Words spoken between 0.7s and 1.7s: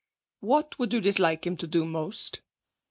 would you dislike him to